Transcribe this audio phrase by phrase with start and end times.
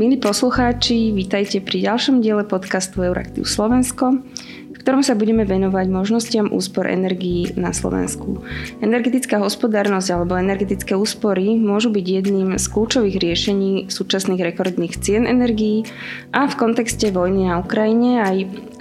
[0.00, 4.24] Milí poslucháči, vítajte pri ďalšom diele podcastu Euraktiv Slovensko,
[4.72, 8.40] v ktorom sa budeme venovať možnostiam úspor energií na Slovensku.
[8.80, 15.84] Energetická hospodárnosť alebo energetické úspory môžu byť jedným z kľúčových riešení súčasných rekordných cien energií
[16.32, 18.36] a v kontexte vojny na Ukrajine aj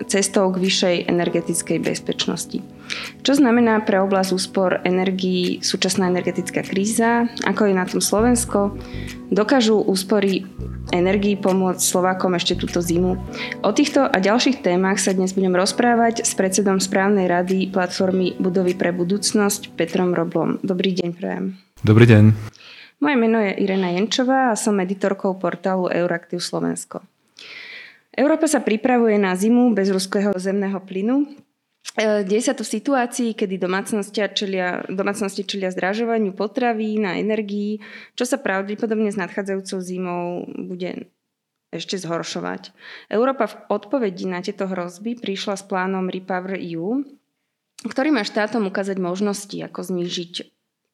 [0.07, 2.63] cestou k vyššej energetickej bezpečnosti.
[3.21, 7.29] Čo znamená pre oblasť úspor energií súčasná energetická kríza?
[7.45, 8.73] Ako je na tom Slovensko?
[9.29, 10.49] Dokážu úspory
[10.89, 13.17] energii pomôcť Slovákom ešte túto zimu?
[13.61, 18.73] O týchto a ďalších témach sa dnes budem rozprávať s predsedom správnej rady platformy Budovy
[18.73, 20.57] pre budúcnosť Petrom Roblom.
[20.65, 21.45] Dobrý deň, prajem.
[21.85, 22.33] Dobrý deň.
[22.99, 26.99] Moje meno je Irena Jenčová a som editorkou portálu Euraktiv Slovensko.
[28.11, 31.23] Európa sa pripravuje na zimu bez ruského zemného plynu,
[31.99, 37.83] deje sa to v situácii, kedy domácnosti čelia, domácnosti čelia zdražovaniu potraví na energii,
[38.15, 41.11] čo sa pravdepodobne s nadchádzajúcou zimou bude
[41.69, 42.73] ešte zhoršovať.
[43.13, 47.05] Európa v odpovedi na tieto hrozby prišla s plánom Repower EU,
[47.85, 50.49] ktorý má štátom ukázať možnosti, ako znížiť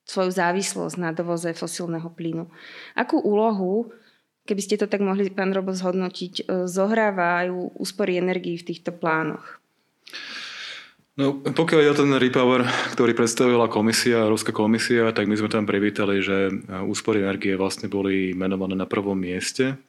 [0.05, 2.45] svoju závislosť na dovoze fosílneho plynu.
[2.93, 3.89] Akú úlohu,
[4.45, 9.57] keby ste to tak mohli, pán Robo, zhodnotiť, e, zohrávajú úspory energii v týchto plánoch?
[11.15, 16.19] No, pokiaľ je ten repower, ktorý predstavila komisia, Európska komisia, tak my sme tam privítali,
[16.19, 19.79] že úspory energie vlastne boli menované na prvom mieste.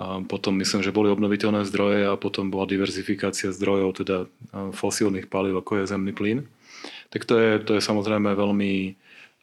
[0.00, 4.16] A potom myslím, že boli obnoviteľné zdroje a potom bola diverzifikácia zdrojov, teda
[4.72, 6.48] fosílnych palív, ako je zemný plyn.
[7.12, 8.96] Tak to je, to je samozrejme veľmi,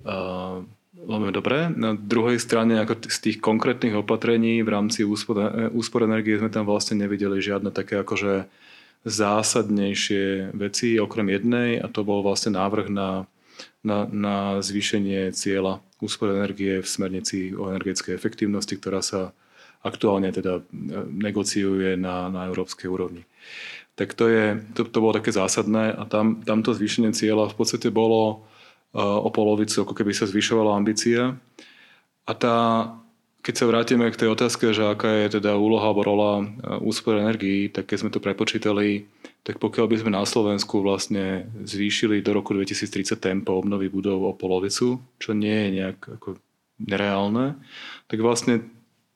[0.10, 0.66] uh,
[0.98, 1.70] veľmi dobré.
[1.70, 6.66] Na druhej strane, ako z tých konkrétnych opatrení v rámci úspor, úspor energie sme tam
[6.66, 8.50] vlastne nevideli žiadne také akože
[9.04, 13.28] zásadnejšie veci okrem jednej a to bol vlastne návrh na,
[13.84, 19.36] na, na zvýšenie cieľa úspor energie v smernici o energetickej efektívnosti, ktorá sa
[19.84, 20.62] aktuálne teda e,
[21.12, 23.28] negociuje na, na európskej úrovni.
[24.00, 27.94] Tak to, je, to, to bolo také zásadné a tam, tamto zvýšenie cieľa v podstate
[27.94, 31.38] bolo uh, o polovicu, ako keby sa zvyšovala ambícia.
[32.26, 32.58] A tá,
[33.44, 36.44] keď sa vrátime k tej otázke, že aká je teda úloha alebo rola e,
[36.80, 39.04] úspor energií, tak keď sme to prepočítali,
[39.44, 44.32] tak pokiaľ by sme na Slovensku vlastne zvýšili do roku 2030 tempo obnovy budov o
[44.32, 46.40] polovicu, čo nie je nejak ako
[46.80, 47.60] nereálne,
[48.08, 48.64] tak vlastne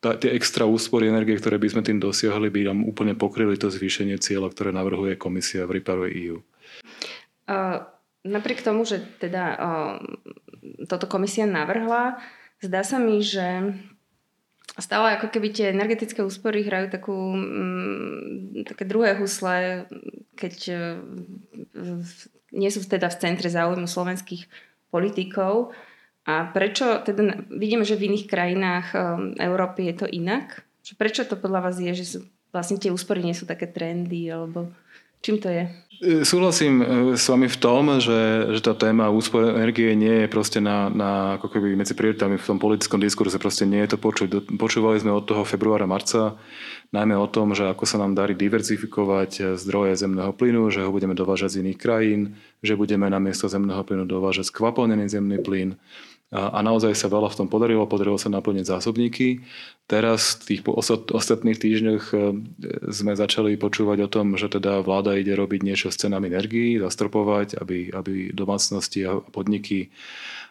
[0.03, 3.71] tá, tie extra úspory energie, ktoré by sme tým dosiahli, by nám úplne pokryli to
[3.71, 6.37] zvýšenie cieľa, ktoré navrhuje komisia v Reparuje EU.
[7.47, 7.79] Uh,
[8.27, 9.95] napriek tomu, že teda uh,
[10.85, 12.19] toto komisia navrhla,
[12.59, 13.73] zdá sa mi, že
[14.77, 19.89] stále ako keby tie energetické úspory hrajú takú, mm, také druhé husle,
[20.37, 20.77] keď e,
[22.53, 24.45] nie sú teda v centre záujmu slovenských
[24.93, 25.73] politikov.
[26.27, 28.97] A prečo, teda vidíme, že v iných krajinách e,
[29.41, 30.61] Európy je to inak?
[30.95, 32.19] Prečo to podľa vás je, že sú,
[32.53, 34.71] vlastne tie úspory nie sú také trendy, alebo
[35.21, 35.67] čím to je?
[35.97, 36.85] E, súhlasím e,
[37.17, 41.41] s vami v tom, že, že tá téma úspor energie nie je proste na, na
[41.41, 44.53] ako keby medzi prioritami v tom politickom diskurze, proste nie je to počuť.
[44.61, 46.37] Počúvali sme od toho februára, marca
[46.93, 50.93] najmä o tom, že ako sa nám darí diverzifikovať e, zdroje zemného plynu, že ho
[50.93, 55.81] budeme dovážať z iných krajín, že budeme na miesto zemného plynu dovážať skvapalnený zemný plyn,
[56.27, 59.47] a, a naozaj sa veľa v tom podarilo, podarilo sa naplniť zásobníky.
[59.87, 62.17] Teraz v tých ostatných týždňoch e,
[62.91, 67.55] sme začali počúvať o tom, že teda vláda ide robiť niečo s cenami energií, zastropovať,
[67.55, 69.87] aby, aby domácnosti a podniky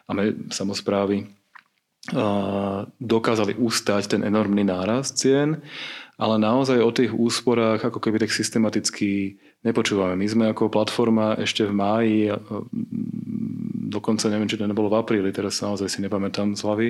[0.09, 0.15] a
[0.49, 1.27] samozprávy
[3.03, 5.59] dokázali ustať ten enormný náraz cien,
[6.15, 9.35] ale naozaj o tých úsporách ako keby tak systematicky
[9.67, 10.15] nepočúvame.
[10.15, 12.17] My sme ako platforma ešte v máji
[13.87, 16.89] dokonca neviem, či to nebolo v apríli, teraz naozaj si nepamätám z hlavy,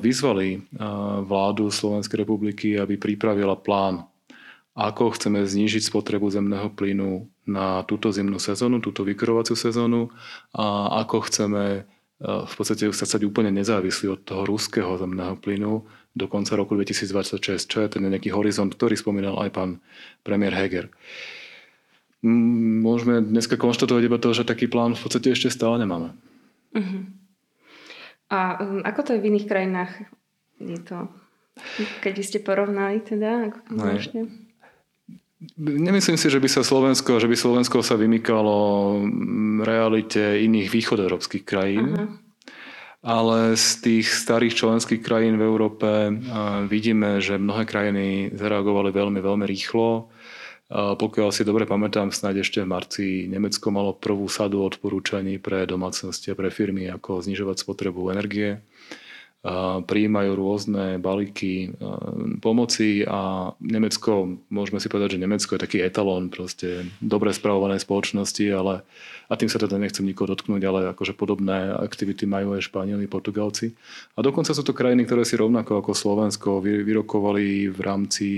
[0.00, 0.64] vyzvali
[1.28, 4.08] vládu Slovenskej republiky, aby pripravila plán,
[4.78, 10.08] ako chceme znížiť spotrebu zemného plynu na túto zimnú sezónu, túto vykurovaciu sezónu
[10.56, 11.84] a ako chceme
[12.18, 15.86] v podstate sa stať úplne nezávislí od toho ruského zemného plynu
[16.18, 19.70] do konca roku 2026, čo je ten nejaký horizont, ktorý spomínal aj pán
[20.26, 20.90] premiér Heger.
[22.26, 26.10] Môžeme dneska konštatovať iba to, že taký plán v podstate ešte stále nemáme.
[26.74, 27.06] Uh-huh.
[28.28, 29.92] A um, ako to je v iných krajinách?
[30.60, 31.08] Je to,
[32.04, 33.48] keď by ste porovnali teda?
[33.48, 33.84] Ako no,
[35.58, 38.58] Nemyslím si, že by sa Slovensko, že by Slovensko sa vymykalo
[39.62, 41.94] realite iných východoeurópskych krajín.
[41.94, 42.10] Uh-huh.
[43.06, 46.10] Ale z tých starých členských krajín v Európe
[46.66, 50.10] vidíme, že mnohé krajiny zareagovali veľmi, veľmi rýchlo
[50.68, 56.28] pokiaľ si dobre pamätám, snáď ešte v marci Nemecko malo prvú sadu odporúčaní pre domácnosti
[56.32, 58.60] a pre firmy, ako znižovať spotrebu energie.
[59.86, 61.70] prijímajú rôzne balíky
[62.42, 68.42] pomoci a Nemecko, môžeme si povedať, že Nemecko je taký etalón proste dobre spravované spoločnosti,
[68.50, 68.82] ale
[69.30, 73.78] a tým sa teda nechcem nikoho dotknúť, ale akože podobné aktivity majú aj Španieli, Portugalci.
[74.18, 78.28] A dokonca sú to krajiny, ktoré si rovnako ako Slovensko vyrokovali v rámci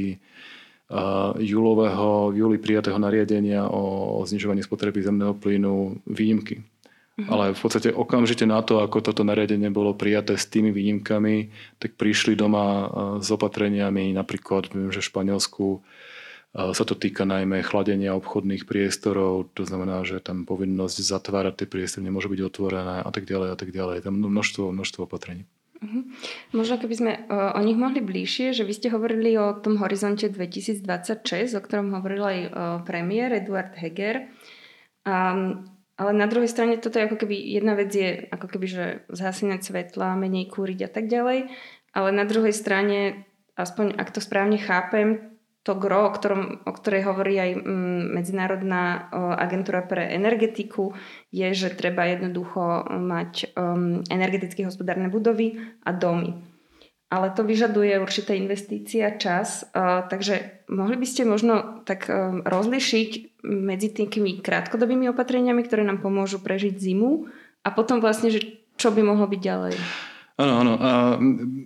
[1.38, 6.58] júlového, júli prijatého nariadenia o znižovaní spotreby zemného plynu výnimky.
[6.58, 7.30] Mm-hmm.
[7.30, 11.94] Ale v podstate okamžite na to, ako toto nariadenie bolo prijaté s tými výnimkami, tak
[11.94, 12.90] prišli doma
[13.22, 15.66] s opatreniami, napríklad viem, že v Španielsku
[16.50, 22.02] sa to týka najmä chladenia obchodných priestorov, to znamená, že tam povinnosť zatvárať tie priestory
[22.02, 24.02] nemôže byť otvorené a tak ďalej a tak ďalej.
[24.02, 25.46] Tam množstvo, množstvo opatrení.
[25.80, 26.04] Uh-huh.
[26.52, 30.28] Možno keby sme o, o nich mohli bližšie, že vy ste hovorili o tom horizonte
[30.28, 32.48] 2026, o ktorom hovoril aj o,
[32.84, 34.28] premiér Eduard Heger.
[35.08, 35.64] Um,
[35.96, 39.60] ale na druhej strane toto je ako keby, jedna vec je ako keby, že zhasinať
[39.64, 41.52] svetla, menej kúriť a tak ďalej,
[41.96, 47.04] ale na druhej strane, aspoň ak to správne chápem, to gro, o, ktorom, o ktorej
[47.04, 50.96] hovorí aj mm, Medzinárodná agentúra pre energetiku,
[51.28, 56.32] je, že treba jednoducho mať um, energeticky hospodárne budovy a domy.
[57.10, 62.40] Ale to vyžaduje určité investície a čas, uh, takže mohli by ste možno tak um,
[62.40, 67.28] rozlišiť medzi tými krátkodobými opatreniami, ktoré nám pomôžu prežiť zimu
[67.60, 69.76] a potom vlastne, že čo by mohlo byť ďalej?
[70.40, 70.74] Áno, áno.
[70.80, 70.90] A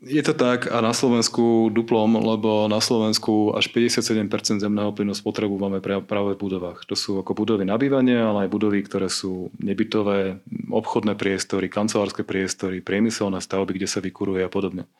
[0.02, 4.26] je to tak a na Slovensku duplom, lebo na Slovensku až 57%
[4.58, 6.82] zemného plynu spotrebu máme práve v budovách.
[6.90, 10.42] To sú ako budovy na bývanie, ale aj budovy, ktoré sú nebytové,
[10.74, 14.90] obchodné priestory, kancelárske priestory, priemyselné stavby, kde sa vykuruje a podobne.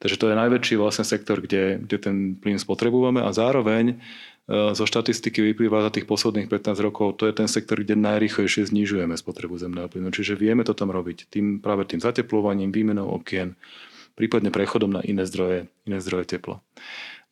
[0.00, 4.00] Takže to je najväčší vlastne sektor, kde, kde ten plyn spotrebujeme a zároveň
[4.50, 9.16] zo štatistiky vyplýva za tých posledných 15 rokov, to je ten sektor, kde najrychlejšie znižujeme
[9.16, 10.12] spotrebu zemného plynu.
[10.12, 13.56] Čiže vieme to tam robiť tým, práve tým zateplovaním, výmenou okien,
[14.12, 16.60] prípadne prechodom na iné zdroje, iné zdroje tepla.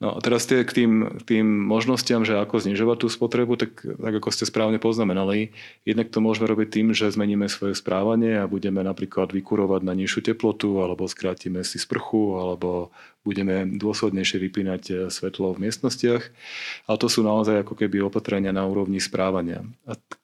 [0.03, 4.15] No a teraz tie, k tým, tým možnostiam, že ako znižovať tú spotrebu, tak, tak
[4.19, 5.55] ako ste správne poznamenali,
[5.87, 10.35] jednak to môžeme robiť tým, že zmeníme svoje správanie a budeme napríklad vykurovať na nižšiu
[10.35, 12.91] teplotu, alebo skrátime si sprchu, alebo
[13.23, 16.23] budeme dôslednejšie vypínať eh, svetlo v miestnostiach.
[16.91, 19.63] Ale to sú naozaj ako keby opatrenia na úrovni správania,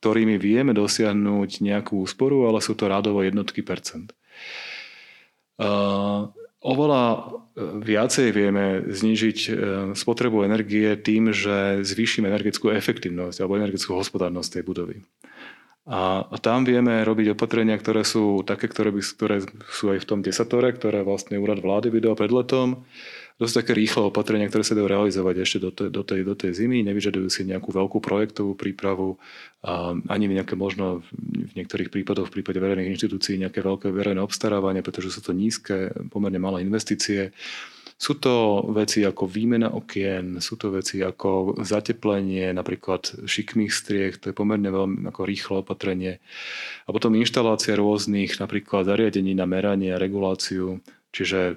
[0.02, 4.10] ktorými vieme dosiahnuť nejakú úsporu, ale sú to rádovo jednotky percent.
[6.58, 7.18] Oveľa e,
[7.86, 9.50] viacej vieme znižiť e,
[9.94, 14.96] spotrebu energie tým, že zvýšime energetickú efektívnosť alebo energetickú hospodárnosť tej budovy.
[15.88, 19.36] A tam vieme robiť opatrenia, ktoré sú také, ktoré, by, ktoré
[19.72, 22.84] sú aj v tom desatore, ktoré vlastne úrad vlády vydal pred letom
[23.38, 26.50] dosť také rýchle opatrenia, ktoré sa dajú realizovať ešte do tej, do tej, do tej
[26.58, 26.82] zimy.
[26.82, 29.14] Nevyžadujú si nejakú veľkú projektovú prípravu,
[30.10, 35.14] ani nejaké možno v niektorých prípadoch v prípade verejných inštitúcií nejaké veľké verejné obstarávanie, pretože
[35.14, 37.30] sú to nízke, pomerne malé investície.
[37.98, 44.30] Sú to veci ako výmena okien, sú to veci ako zateplenie napríklad šikmých striech, to
[44.30, 46.22] je pomerne veľmi ako rýchle opatrenie.
[46.86, 51.56] A potom inštalácia rôznych napríklad zariadení na meranie a reguláciu Čiže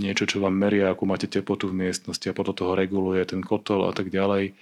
[0.00, 3.86] niečo, čo vám meria, akú máte teplotu v miestnosti a podľa toho reguluje ten kotol
[3.86, 4.54] a tak ďalej,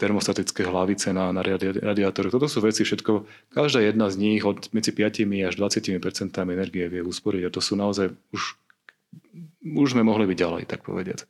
[0.00, 2.32] termostatické hlavice na, na radiátory.
[2.32, 6.88] Toto sú veci všetko, každá jedna z nich od medzi 5 až 20 percentami energie
[6.88, 8.56] vie usporiť a to sú naozaj už
[9.60, 11.28] už sme mohli byť ďalej, tak povediať.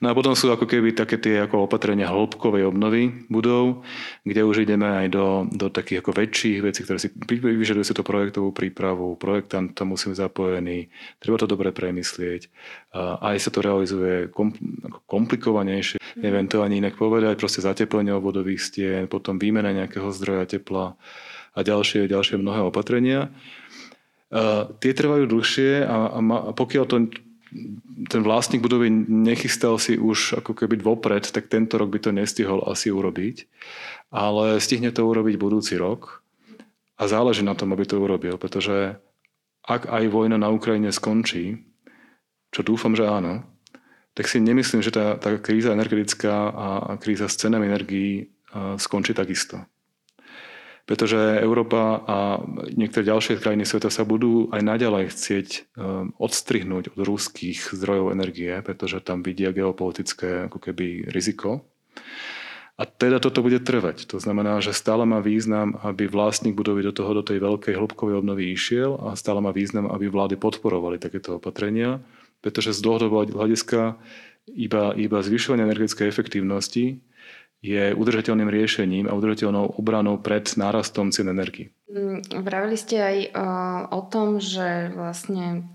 [0.00, 3.84] No a potom sú ako keby také tie ako opatrenia hĺbkovej obnovy budov,
[4.24, 8.00] kde už ideme aj do, do takých ako väčších vecí, ktoré si vyžadujú si to
[8.00, 10.88] projektovú prípravu, projektant tam musí byť zapojený,
[11.20, 12.48] treba to dobre premyslieť.
[12.96, 14.56] A aj sa to realizuje kom,
[15.04, 20.96] komplikovanejšie, neviem to ani inak povedať, proste zateplenie obvodových stien, potom výmena nejakého zdroja tepla
[21.52, 23.28] a ďalšie, ďalšie mnohé opatrenia.
[24.28, 26.96] Uh, tie trvajú dlhšie a, a, ma, a pokiaľ to
[28.08, 32.64] ten vlastník budovy nechystal si už ako keby vopred, tak tento rok by to nestihol
[32.68, 33.48] asi urobiť.
[34.12, 36.24] Ale stihne to urobiť budúci rok
[36.96, 38.96] a záleží na tom, aby to urobil, pretože
[39.68, 41.60] ak aj vojna na Ukrajine skončí,
[42.48, 43.44] čo dúfam, že áno,
[44.16, 48.32] tak si nemyslím, že tá, tá kríza energetická a kríza s cenami energií
[48.80, 49.60] skončí takisto
[50.88, 52.40] pretože Európa a
[52.72, 58.56] niektoré ďalšie krajiny sveta sa budú aj naďalej chcieť um, odstrihnúť od ruských zdrojov energie,
[58.64, 61.68] pretože tam vidia geopolitické ako keby riziko.
[62.80, 64.08] A teda toto bude trvať.
[64.08, 68.24] To znamená, že stále má význam, aby vlastník budovy do toho, do tej veľkej hĺbkovej
[68.24, 72.00] obnovy išiel a stále má význam, aby vlády podporovali takéto opatrenia,
[72.40, 74.00] pretože z dlhodobého hľadiska
[74.56, 77.04] iba, iba zvyšovanie energetickej efektívnosti
[77.58, 81.74] je udržateľným riešením a udržateľnou obranou pred nárastom cien energii.
[81.90, 83.46] Mm, vravili ste aj o,
[83.98, 85.66] o tom, že vlastne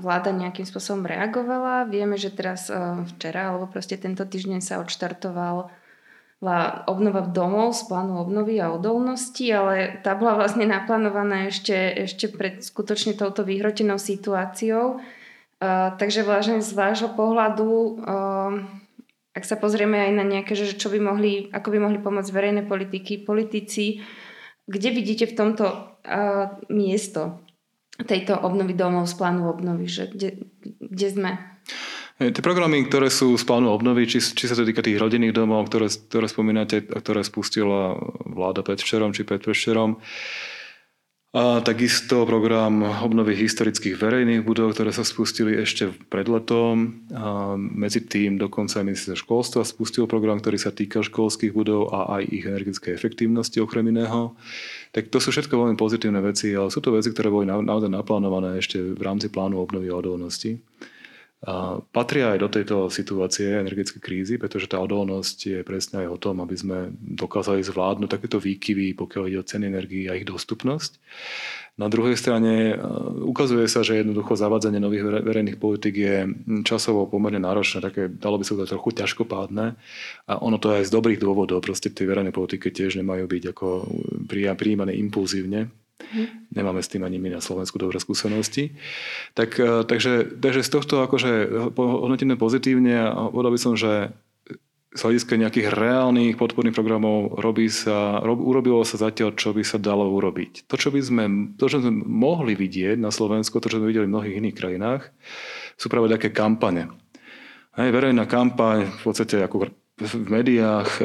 [0.00, 1.88] vláda nejakým spôsobom reagovala.
[1.88, 2.68] Vieme, že teraz
[3.16, 5.72] včera alebo proste tento týždeň sa odštartoval
[6.84, 11.72] obnova domov z plánu obnovy a odolnosti, ale tá bola vlastne naplánovaná ešte,
[12.04, 15.00] ešte pred skutočne touto vyhrotenou situáciou.
[15.96, 18.04] Takže vlastne z vášho pohľadu,
[19.34, 22.62] ak sa pozrieme aj na nejaké, že čo by mohli, ako by mohli pomôcť verejné
[22.70, 23.98] politiky, politici,
[24.64, 27.42] kde vidíte v tomto uh, miesto
[27.98, 30.48] tejto obnovy domov z plánu obnovy, že kde,
[30.82, 31.32] kde sme?
[32.14, 35.66] Tie programy, ktoré sú z plánu obnovy, či, či sa to týka tých rodinných domov,
[35.66, 39.98] ktoré, ktoré spomínate a ktoré spustila vláda predvčerom či predvčerom,
[41.34, 47.02] a takisto program obnovy historických verejných budov, ktoré sa spustili ešte pred letom.
[47.10, 52.22] A medzi tým dokonca aj ministerstvo školstva spustil program, ktorý sa týka školských budov a
[52.22, 54.38] aj ich energetickej efektívnosti okrem iného.
[54.94, 58.62] Tak to sú všetko veľmi pozitívne veci, ale sú to veci, ktoré boli naozaj naplánované
[58.62, 60.54] ešte v rámci plánu obnovy a odolnosti.
[61.44, 66.20] A patria aj do tejto situácie energetické krízy, pretože tá odolnosť je presne aj o
[66.20, 70.96] tom, aby sme dokázali zvládnuť takéto výkyvy, pokiaľ ide o ceny energii a ich dostupnosť.
[71.74, 72.74] Na druhej strane e,
[73.28, 76.16] ukazuje sa, že jednoducho zavádzanie nových verejných politik je
[76.64, 79.74] časovo pomerne náročné, také dalo by sa to trochu ťažkopádne.
[80.30, 83.42] A ono to je aj z dobrých dôvodov, proste tie verejné politiky tiež nemajú byť
[83.52, 83.66] ako
[84.32, 86.50] prijímané impulzívne, Mm.
[86.50, 88.74] Nemáme s tým ani my na Slovensku dobré skúsenosti.
[89.38, 91.30] Tak, e, takže, takže z tohto akože
[91.74, 94.10] hodnotíme pozitívne a povedal by som, že
[94.94, 99.82] z hľadiska nejakých reálnych podporných programov robí sa, rob, urobilo sa zatiaľ, čo by sa
[99.82, 100.70] dalo urobiť.
[100.70, 101.24] To, čo by sme,
[101.58, 105.02] to, čo sme mohli vidieť na Slovensku, to, čo sme videli v mnohých iných krajinách,
[105.74, 106.94] sú práve také kampane.
[107.74, 111.04] Hej, verejná kampaň v podstate ako v médiách, e,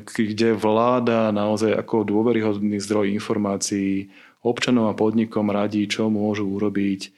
[0.00, 4.08] kde vláda naozaj ako dôveryhodný zdroj informácií
[4.40, 7.10] občanom a podnikom radí, čo môžu urobiť e,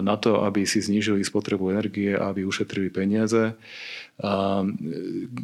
[0.00, 3.52] na to, aby si znížili spotrebu energie a aby ušetrili peniaze.
[4.24, 4.66] A e,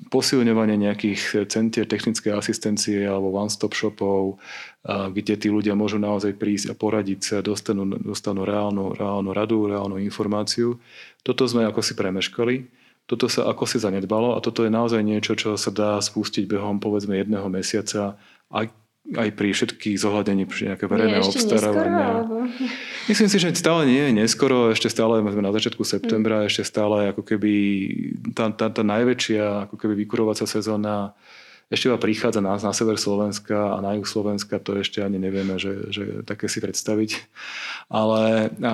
[0.09, 4.41] posilňovanie nejakých centier technickej asistencie alebo one-stop shopov,
[4.89, 10.01] kde tí ľudia môžu naozaj prísť a poradiť sa, dostanú, dostanú reálnu, reálnu radu, reálnu
[10.01, 10.81] informáciu.
[11.21, 12.80] Toto sme ako si premeškali
[13.11, 16.79] toto sa ako si zanedbalo a toto je naozaj niečo, čo sa dá spustiť behom
[16.79, 18.15] povedzme jedného mesiaca
[18.55, 18.71] aj,
[19.19, 22.07] aj pri všetkých zohľadení pri nejaké verejné obstarávania.
[22.23, 22.47] Alebo...
[23.11, 26.47] Myslím si, že stále nie je neskoro, ešte stále sme na začiatku septembra, hmm.
[26.47, 27.53] ešte stále ako keby
[28.31, 31.11] tá, tá, tá najväčšia ako keby vykurovacia sezóna
[31.71, 35.55] ešte iba prichádza na, na sever Slovenska a na juh Slovenska, to ešte ani nevieme,
[35.55, 37.31] že, že také si predstaviť.
[37.87, 38.73] Ale a,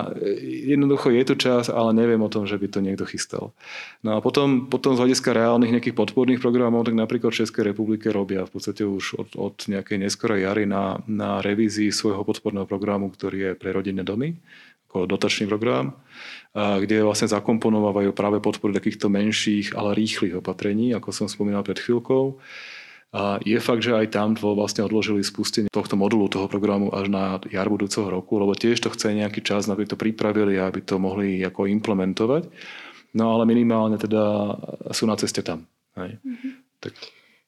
[0.65, 3.53] jednoducho je tu čas, ale neviem o tom, že by to niekto chystal.
[4.00, 8.09] No a potom, potom z hľadiska reálnych nejakých podporných programov, tak napríklad v Českej republike
[8.09, 13.12] robia v podstate už od, od nejakej neskorej jary na, na revízii svojho podporného programu,
[13.12, 14.41] ktorý je pre rodinné domy,
[14.88, 15.93] ako dotačný program,
[16.57, 22.41] kde vlastne zakomponovávajú práve podporu takýchto menších, ale rýchlych opatrení, ako som spomínal pred chvíľkou.
[23.15, 27.39] A je fakt, že aj tam vlastne odložili spustenie tohto modulu, toho programu až na
[27.49, 30.99] jar budúceho roku, lebo tiež to chce nejaký čas, aby to pripravili a aby to
[30.99, 32.51] mohli ako implementovať.
[33.17, 34.53] No ale minimálne teda
[34.93, 35.65] sú na ceste tam.
[35.97, 36.21] Hej.
[36.21, 36.53] Mm-hmm.
[36.83, 36.93] Tak.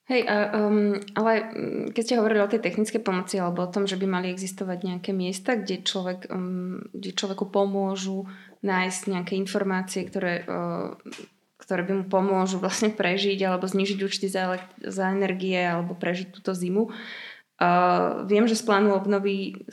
[0.09, 3.93] Hej, um, ale mm, keď ste hovorili o tej technickej pomoci alebo o tom, že
[3.93, 8.25] by mali existovať nejaké miesta, kde, človek, um, kde človeku pomôžu
[8.65, 10.97] nájsť nejaké informácie, ktoré uh,
[11.59, 16.55] ktoré by mu pomôžu vlastne prežiť alebo znižiť účty za, za energie alebo prežiť túto
[16.55, 16.89] zimu.
[17.59, 19.67] Uh, viem, že z plánu obnovy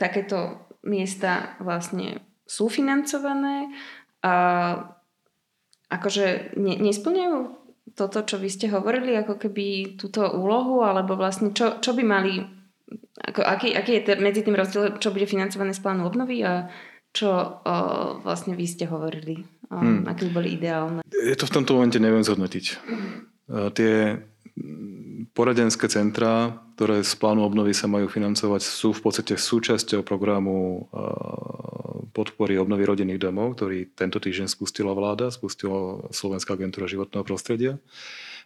[0.00, 3.68] takéto miesta vlastne sú financované
[4.24, 4.34] a
[5.92, 7.58] akože ne, nesplňajú
[7.92, 12.40] toto, čo vy ste hovorili, ako keby túto úlohu, alebo vlastne čo, čo by mali,
[13.20, 16.70] ako, aký, aký je medzi tým rozdiel, čo bude financované z plánu obnovy a
[17.10, 17.44] čo o,
[18.22, 20.08] vlastne vy ste hovorili, o, hmm.
[20.08, 21.00] aké by boli ideálne?
[21.08, 22.64] Je to v tomto momente neviem zhodnotiť.
[23.48, 24.20] Uh, tie
[25.32, 30.90] poradenské centrá, ktoré z plánu obnovy sa majú financovať, sú v podstate súčasťou programu
[32.10, 37.78] podpory obnovy rodinných domov, ktorý tento týždeň spustila vláda, spustila Slovenská agentúra životného prostredia.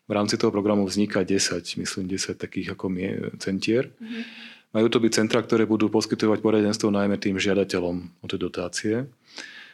[0.05, 2.93] V rámci toho programu vzniká 10, myslím 10 takých ako
[3.41, 3.97] centier.
[3.97, 9.05] Mm-hmm majú to byť centra, ktoré budú poskytovať poradenstvo najmä tým žiadateľom o tie dotácie.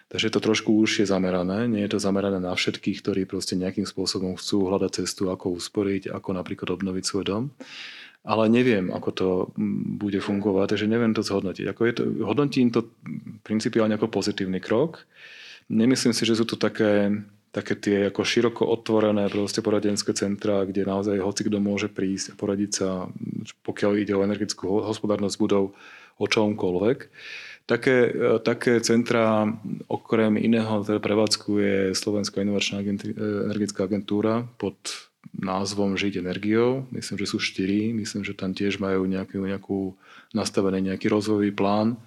[0.09, 1.69] Takže je to trošku užšie zamerané.
[1.69, 6.09] Nie je to zamerané na všetkých, ktorí proste nejakým spôsobom chcú hľadať cestu, ako usporiť,
[6.09, 7.43] ako napríklad obnoviť svoj dom.
[8.25, 9.29] Ale neviem, ako to
[10.01, 11.65] bude fungovať, takže neviem to zhodnotiť.
[11.71, 12.89] Ako je to, hodnotím to
[13.45, 15.05] principiálne ako pozitívny krok.
[15.69, 17.13] Nemyslím si, že sú to také
[17.49, 22.39] také tie ako široko otvorené proste poradenské centra, kde naozaj hoci kto môže prísť a
[22.39, 23.09] poradiť sa,
[23.65, 25.73] pokiaľ ide o energetickú hospodárnosť budov,
[26.21, 26.99] o čomkoľvek.
[27.69, 28.17] Také,
[28.49, 29.45] také centra
[29.93, 34.73] okrem iného teda prevádzkuje Slovenská inovačná energetická agentúra pod
[35.37, 36.89] názvom Žiť energiou.
[36.89, 37.93] Myslím, že sú štyri.
[37.93, 39.81] Myslím, že tam tiež majú nejakú, nejakú
[40.33, 42.01] nastavený nejaký rozvojový plán.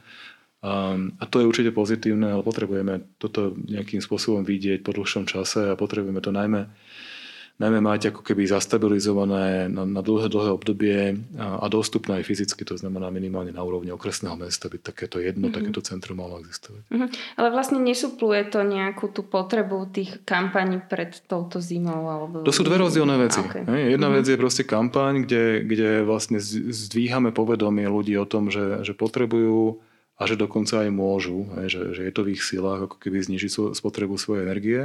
[0.65, 5.77] A to je určite pozitívne, ale potrebujeme toto nejakým spôsobom vidieť po dlhšom čase a
[5.77, 6.70] potrebujeme to najmä
[7.62, 10.98] najmä mať ako keby zastabilizované na, na dlhé, dlhé obdobie
[11.38, 15.48] a, a dostupné aj fyzicky, to znamená minimálne na úrovni okresného mesta, by takéto jedno,
[15.48, 15.58] mm-hmm.
[15.62, 16.82] takéto centrum malo existovať.
[16.89, 17.10] Mm-hmm.
[17.38, 22.10] Ale vlastne nesupluje to nejakú tú potrebu tých kampaní pred touto zimou?
[22.10, 22.41] Alebo...
[22.41, 23.46] To sú dve rozdielne veci.
[23.46, 23.62] Okay.
[23.94, 24.18] Jedna mm-hmm.
[24.18, 29.77] vec je proste kampaň, kde, kde vlastne zdvíhame povedomie ľudí o tom, že, že potrebujú
[30.18, 33.74] a že dokonca aj môžu, že, že je to v ich silách ako keby znižiť
[33.74, 34.82] spotrebu svojej energie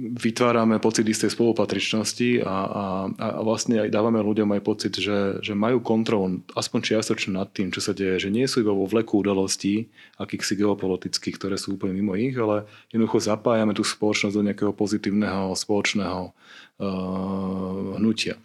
[0.00, 2.84] vytvárame pocit istej spolupatričnosti a, a,
[3.20, 7.68] a vlastne aj dávame ľuďom aj pocit, že, že majú kontrolu aspoň čiastočne nad tým,
[7.68, 12.00] čo sa deje, že nie sú iba vo vleku udalostí, akýchsi geopolitických, ktoré sú úplne
[12.00, 18.40] mimo ich, ale jednoducho zapájame tú spoločnosť do nejakého pozitívneho spoločného uh, hnutia.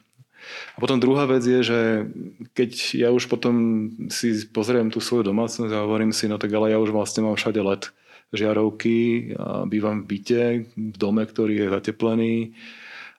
[0.75, 1.79] A potom druhá vec je, že
[2.51, 3.55] keď ja už potom
[4.11, 7.39] si pozriem tú svoju domácnosť a hovorím si, no tak ale ja už vlastne mám
[7.39, 7.95] všade let,
[8.35, 10.43] žiarovky a bývam v byte,
[10.75, 12.35] v dome, ktorý je zateplený.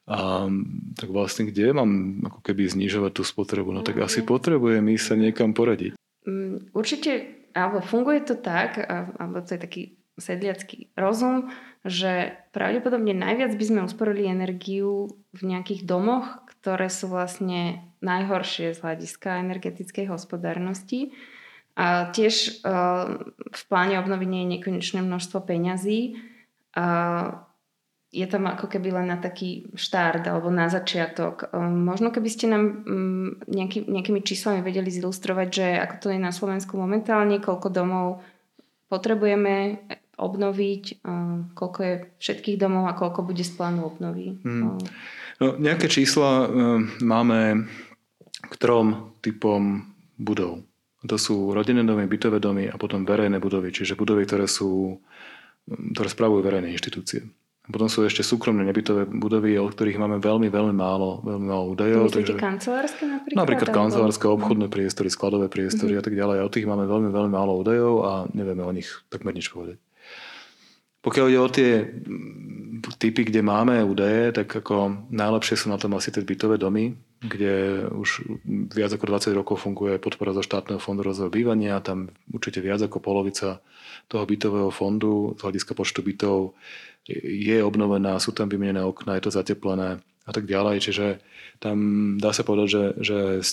[0.06, 0.46] A
[0.94, 3.74] tak vlastne kde mám ako keby znižovať tú spotrebu?
[3.74, 5.98] No tak asi potrebujem ísť sa niekam poradiť.
[6.22, 8.78] Mm, určite, alebo funguje to tak,
[9.18, 9.82] alebo to je taký
[10.16, 11.50] sedliacký rozum,
[11.84, 18.78] že pravdepodobne najviac by sme usporili energiu v nejakých domoch, ktoré sú vlastne najhoršie z
[18.80, 21.14] hľadiska energetickej hospodárnosti
[21.76, 23.20] a tiež uh,
[23.52, 26.16] v pláne obnovy nie je nekonečné množstvo peňazí.
[26.72, 27.46] A
[28.16, 31.52] je tam ako keby len na taký štart alebo na začiatok.
[31.52, 36.18] Um, možno keby ste nám um, nejaký, nejakými číslami vedeli zilustrovať, že ako to je
[36.18, 38.24] na Slovensku momentálne, koľko domov
[38.88, 39.84] potrebujeme
[40.16, 44.40] obnoviť, um, koľko je všetkých domov a koľko bude z plánu obnovy.
[44.40, 44.80] Hmm.
[45.36, 46.48] No, nejaké čísla
[47.04, 47.68] máme
[48.40, 50.64] k trom typom budov.
[51.06, 54.98] To sú rodinné domy, bytové domy a potom verejné budovy, čiže budovy, ktoré, sú,
[55.66, 57.22] ktoré spravujú verejné inštitúcie.
[57.66, 61.74] A potom sú ešte súkromné nebytové budovy, o ktorých máme veľmi, veľmi málo, veľmi málo
[61.74, 62.14] údajov.
[62.14, 63.38] Takže, kancelárske napríklad?
[63.42, 66.02] Napríklad kancelárske, obchodné priestory, skladové priestory mm-hmm.
[66.02, 66.36] a tak ďalej.
[66.38, 69.82] A o tých máme veľmi, veľmi málo údajov a nevieme o nich takmer nič povedať.
[71.02, 71.70] Pokiaľ ide o tie
[73.02, 77.86] typy, kde máme údaje, tak ako najlepšie sú na tom asi tie bytové domy, kde
[77.96, 78.28] už
[78.72, 81.80] viac ako 20 rokov funguje podpora zo štátneho fondu rozvoja bývania.
[81.80, 83.64] Tam určite viac ako polovica
[84.06, 86.52] toho bytového fondu z hľadiska počtu bytov
[87.08, 90.82] je obnovená, sú tam vymenené okna, je to zateplené a tak ďalej.
[90.82, 91.06] Čiže
[91.62, 91.76] tam
[92.18, 93.50] dá sa povedať, že, že z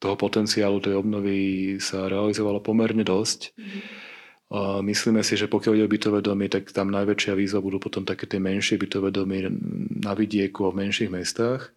[0.00, 1.38] toho potenciálu tej obnovy
[1.78, 3.52] sa realizovalo pomerne dosť.
[3.54, 4.04] Mm-hmm
[4.82, 8.30] myslíme si, že pokiaľ ide o bytové domy, tak tam najväčšia výzva budú potom také
[8.30, 9.50] tie menšie bytové domy
[10.06, 11.74] na vidieku a v menších mestách,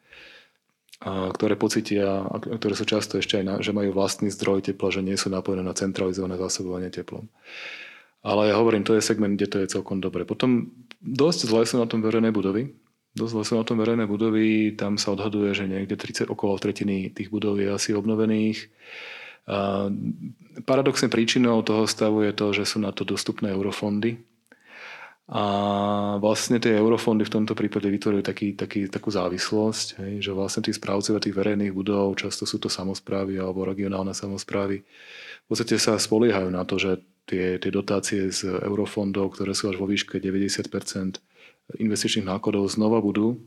[0.99, 4.91] a ktoré pocitia, a ktoré sú často ešte aj, na, že majú vlastný zdroj tepla,
[4.91, 7.31] že nie sú napojené na centralizované zásobovanie teplom.
[8.19, 10.27] Ale ja hovorím, to je segment, kde to je celkom dobre.
[10.27, 12.75] Potom dosť zle sú na tom verejné budovy.
[13.15, 14.75] Dosť zle sú na tom verejné budovy.
[14.75, 18.67] Tam sa odhaduje, že niekde 30, okolo tretiny tých budov je asi obnovených.
[20.67, 24.19] Paradoxne príčinou toho stavu je to, že sú na to dostupné eurofondy.
[25.30, 25.44] A
[26.18, 30.74] vlastne tie eurofondy v tomto prípade vytvorili taký, taký, takú závislosť, hej, že vlastne tí
[30.74, 36.50] správcovia tých verejných budov, často sú to samozprávy alebo regionálne samozprávy, v podstate sa spoliehajú
[36.50, 41.22] na to, že tie, tie dotácie z eurofondov, ktoré sú až vo výške 90%
[41.78, 43.38] investičných nákladov znova budú.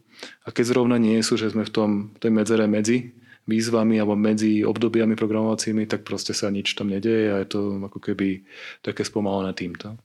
[0.46, 1.90] A keď zrovna nie sú, že sme v tom,
[2.22, 3.10] tej medzere medzi
[3.50, 7.98] výzvami alebo medzi obdobiami programovacími, tak proste sa nič tam nedeje a je to ako
[7.98, 8.46] keby
[8.86, 9.98] také spomalené týmto.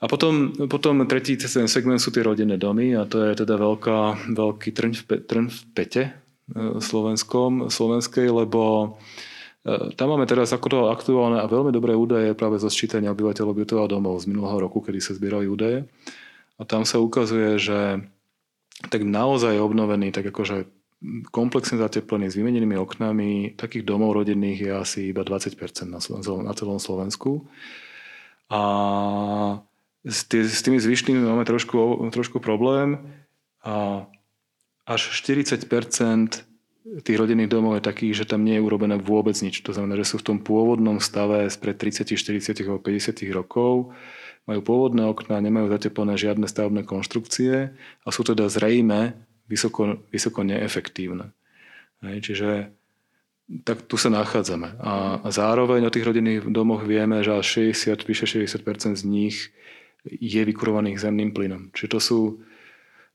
[0.00, 4.70] A potom, potom tretí segment sú tie rodinné domy a to je teda veľká, veľký
[4.72, 6.12] trň v, pe, trň v pete e,
[6.80, 8.96] slovenskom, slovenskej, lebo
[9.60, 14.24] e, tam máme teraz aktuálne a veľmi dobré údaje práve zo sčítania obyvateľov bytového domov
[14.24, 15.84] z minulého roku, kedy sa zbierali údaje.
[16.56, 18.00] A tam sa ukazuje, že
[18.88, 20.64] tak naozaj obnovený, tak akože
[21.28, 25.60] komplexne zateplený s vymenenými oknami, takých domov rodinných je asi iba 20%
[25.92, 26.00] na,
[26.40, 27.44] na celom Slovensku.
[28.48, 28.60] A
[30.04, 33.16] s, tý, s tými zvyšnými máme trošku, trošku problém.
[33.60, 34.08] A
[34.88, 35.60] až 40%
[37.04, 39.60] tých rodinných domov je takých, že tam nie je urobené vôbec nič.
[39.62, 43.92] To znamená, že sú v tom pôvodnom stave spred 30, 40 alebo 50 rokov.
[44.48, 49.14] Majú pôvodné okná, nemajú zateplené žiadne stavebné konštrukcie a sú teda zrejme
[49.46, 51.36] vysoko, vysoko neefektívne.
[52.00, 52.50] Hej, čiže
[53.68, 54.80] tak tu sa nachádzame.
[54.80, 59.52] A, zároveň o tých rodinných domoch vieme, že až 60, vyše 60% z nich
[60.06, 61.68] je vykurovaných zemným plynom.
[61.72, 62.20] Čiže to sú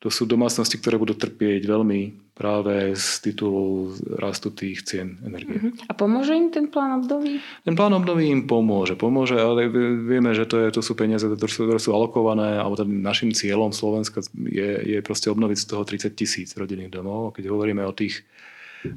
[0.06, 3.90] to sú domácnosti, ktoré budú trpieť veľmi práve z titulu
[4.22, 5.58] rastu tých cien energie.
[5.58, 5.74] Uh-huh.
[5.90, 7.42] A pomôže im ten plán obnovy?
[7.66, 8.94] Ten plán obnovy im pomôže.
[8.94, 9.66] Pomôže, ale
[10.06, 13.34] vieme, že to, je, to sú peniaze, ktoré sú, ktoré sú alokované, alebo tým našim
[13.34, 17.34] cieľom Slovenska je, je proste obnoviť z toho 30 tisíc rodinných domov.
[17.34, 18.22] Keď hovoríme o tých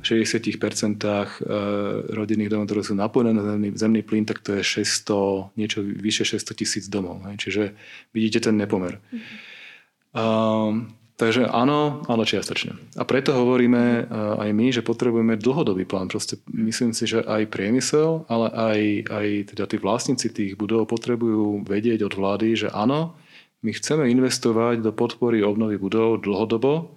[0.00, 1.24] 60% eh,
[2.12, 6.28] rodinných domov, ktoré sú napojené na zemný, zemný plyn, tak to je 600, niečo vyše
[6.28, 7.24] 600 tisíc domov.
[7.24, 7.72] Čiže
[8.12, 9.00] vidíte ten nepomer.
[10.12, 12.78] Um, Takže áno, áno čiastočne.
[12.94, 14.04] A preto hovoríme eh,
[14.38, 16.06] aj my, že potrebujeme dlhodobý plán.
[16.06, 21.66] Proste myslím si, že aj priemysel, ale aj, aj teda tí vlastníci tých budov potrebujú
[21.66, 23.18] vedieť od vlády, že áno,
[23.66, 26.94] my chceme investovať do podpory obnovy budov dlhodobo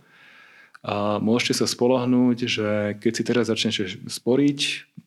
[0.81, 4.59] a môžete sa spolahnúť, že keď si teraz začnete sporiť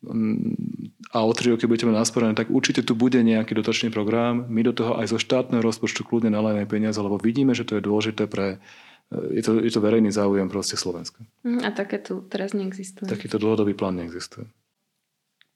[0.07, 4.47] mm, a o 3 roky budete mať nasporené, tak určite tu bude nejaký dotačný program.
[4.47, 7.83] My do toho aj zo štátneho rozpočtu kľudne nalajeme peniaze, lebo vidíme, že to je
[7.83, 8.63] dôležité pre
[9.15, 11.23] je to, je to verejný záujem proste Slovenska.
[11.45, 13.07] Mhm, a také tu teraz neexistuje.
[13.07, 14.49] Takýto dlhodobý plán neexistuje.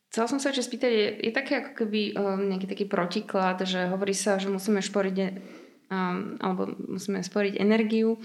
[0.09, 3.93] Chcel som sa ešte spýtať, je, je také ako keby um, nejaký taký protiklad, že
[3.93, 5.17] hovorí sa, že musíme šporiť
[6.41, 8.21] alebo musíme sporiť energiu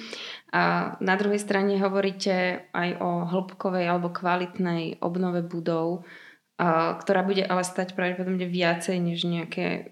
[0.52, 6.04] a na druhej strane hovoríte aj o hĺbkovej alebo kvalitnej obnove budov,
[7.00, 9.90] ktorá bude ale stať pravdepodobne viacej než nejaké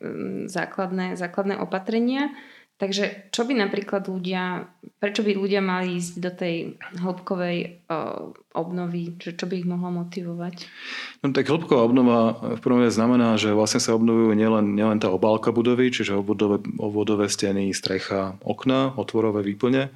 [0.51, 2.35] základné, základné opatrenia.
[2.81, 4.65] Takže čo by napríklad ľudia,
[4.97, 6.55] prečo by ľudia mali ísť do tej
[6.97, 9.21] hĺbkovej uh, obnovy?
[9.21, 10.65] Čo, čo by ich mohlo motivovať?
[11.21, 15.13] No tak hĺbková obnova v prvom rade znamená, že vlastne sa obnovujú nielen, nielen tá
[15.13, 19.93] obálka budovy, čiže obvodové, obvodové steny, strecha, okna, otvorové výplne,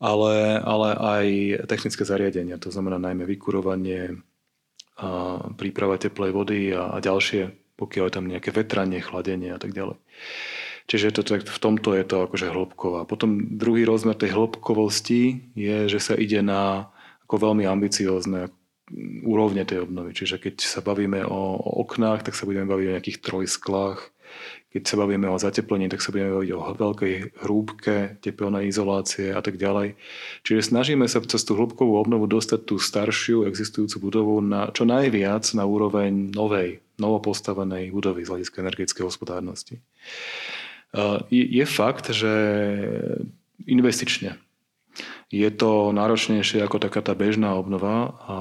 [0.00, 1.26] ale, ale aj
[1.68, 4.24] technické zariadenia, to znamená najmä vykurovanie,
[4.96, 9.76] a príprava teplej vody a, a ďalšie, pokiaľ je tam nejaké vetranie, chladenie a tak
[9.76, 10.00] ďalej.
[10.86, 13.10] Čiže to, v tomto je to akože hĺbková.
[13.10, 16.94] Potom druhý rozmer tej hĺbkovosti je, že sa ide na
[17.26, 18.54] ako veľmi ambiciózne
[19.26, 20.14] úrovne tej obnovy.
[20.14, 23.98] Čiže keď sa bavíme o, o oknách, tak sa budeme baviť o nejakých trojsklách.
[24.70, 29.42] Keď sa bavíme o zateplení, tak sa budeme baviť o veľkej hrúbke, tepelnej izolácie a
[29.42, 29.98] tak ďalej.
[30.46, 35.50] Čiže snažíme sa cez tú hĺbkovú obnovu dostať tú staršiu existujúcu budovu na čo najviac
[35.58, 39.82] na úroveň novej, novopostavenej budovy z hľadiska energetickej hospodárnosti.
[41.30, 42.32] Je, je fakt, že
[43.66, 44.38] investične
[45.30, 48.36] je to náročnejšie ako taká tá bežná obnova a,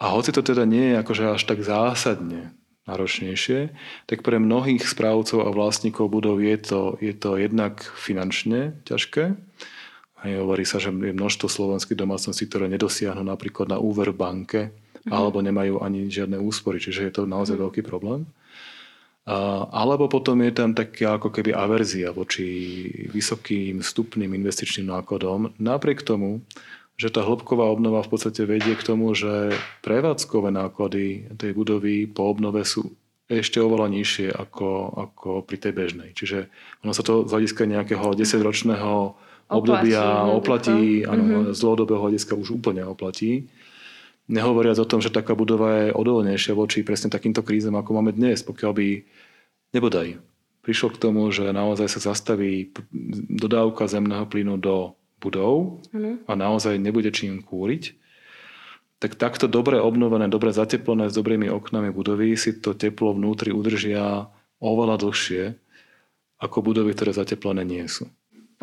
[0.00, 3.72] a hoci to teda nie je akože až tak zásadne náročnejšie,
[4.04, 9.40] tak pre mnohých správcov a vlastníkov budov je to, je to jednak finančne ťažké.
[10.20, 14.60] A hovorí sa, že je množstvo slovenských domácností, ktoré nedosiahnu napríklad na úver v banke,
[15.04, 15.12] mm.
[15.12, 17.62] alebo nemajú ani žiadne úspory, čiže je to naozaj mm.
[17.64, 18.28] veľký problém.
[19.24, 22.44] Alebo potom je tam taká ako keby averzia voči
[23.08, 25.56] vysokým vstupným investičným nákladom.
[25.56, 26.44] Napriek tomu,
[27.00, 32.30] že tá hĺbková obnova v podstate vedie k tomu, že prevádzkové náklady tej budovy po
[32.30, 32.92] obnove sú
[33.24, 36.10] ešte oveľa nižšie ako, ako pri tej bežnej.
[36.12, 36.52] Čiže
[36.84, 39.16] ono sa to z hľadiska nejakého 10-ročného
[39.48, 41.44] obdobia oplatí, oplatí áno, mm-hmm.
[41.56, 43.48] z dlhodobého hľadiska už úplne oplatí.
[44.24, 48.40] Nehovoriac o tom, že taká budova je odolnejšia voči presne takýmto krízom, ako máme dnes,
[48.40, 48.88] pokiaľ by
[49.76, 50.16] nebodaj
[50.64, 52.72] prišlo k tomu, že naozaj sa zastaví
[53.28, 56.24] dodávka zemného plynu do budov mm.
[56.24, 57.92] a naozaj nebude čím kúriť,
[58.96, 64.32] tak takto dobre obnovené, dobre zateplené s dobrými oknami budovy si to teplo vnútri udržia
[64.64, 65.42] oveľa dlhšie
[66.40, 68.08] ako budovy, ktoré zateplené nie sú.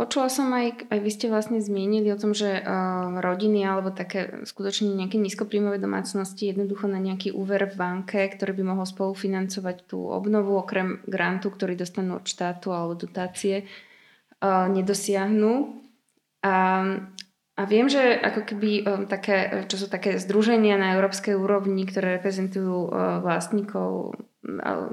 [0.01, 4.41] Počula som aj, aj vy ste vlastne zmienili o tom, že uh, rodiny alebo také
[4.49, 10.09] skutočne nejaké nízkopríjmové domácnosti jednoducho na nejaký úver v banke, ktorý by mohol spolufinancovať tú
[10.09, 13.69] obnovu, okrem grantu, ktorý dostanú od štátu alebo dotácie,
[14.41, 15.69] uh, nedosiahnu.
[16.49, 16.55] A,
[17.53, 22.17] a viem, že ako keby um, také, čo sú také združenia na európskej úrovni, ktoré
[22.17, 24.17] reprezentujú uh, vlastníkov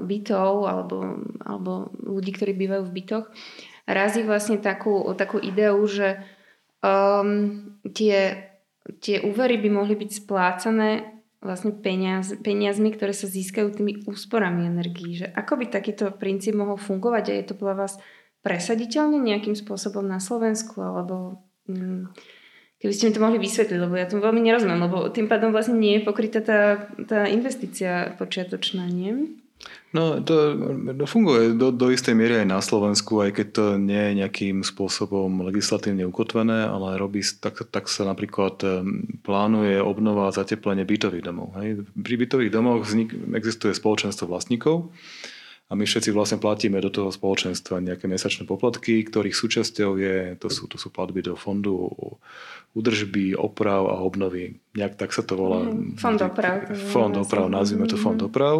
[0.05, 3.25] bytov alebo, alebo ľudí, ktorí bývajú v bytoch,
[3.89, 6.21] razí vlastne takú, takú ideu, že
[6.85, 8.53] um, tie,
[9.01, 15.25] tie úvery by mohli byť splácané vlastne peniaz, peniazmi, ktoré sa získajú tými úsporami energií.
[15.25, 17.93] Že ako by takýto princíp mohol fungovať a je to podľa vás
[18.45, 22.07] presaditeľne nejakým spôsobom na Slovensku alebo um,
[22.79, 25.75] keby ste mi to mohli vysvetliť, lebo ja tomu veľmi nerozumiem, lebo tým pádom vlastne
[25.75, 29.35] nie je pokrytá tá, tá investícia počiatočná, nie?
[29.89, 30.53] No, to,
[30.93, 34.61] to funguje do, do istej miery aj na Slovensku, aj keď to nie je nejakým
[34.61, 38.61] spôsobom legislatívne ukotvené, ale robí, tak, tak sa napríklad
[39.25, 41.57] plánuje obnova a zateplenie bytových domov.
[41.57, 41.89] Hej.
[41.97, 44.93] Pri bytových domoch vznik, existuje spoločenstvo vlastníkov
[45.69, 50.49] a my všetci vlastne platíme do toho spoločenstva nejaké mesačné poplatky, ktorých súčasťou je, to
[50.49, 51.93] sú, to sú platby do fondu
[52.73, 54.57] údržby, oprav a obnovy.
[54.73, 55.65] Nejak tak sa to volá.
[55.69, 56.73] Mm, fond oprav.
[56.73, 58.29] Fond oprav, nazvime to fond mhm.
[58.29, 58.55] oprav.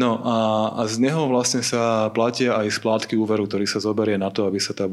[0.00, 0.36] No a,
[0.80, 4.56] a z neho vlastne sa platia aj splátky úveru, ktorý sa zoberie na to, aby
[4.56, 4.88] sa tá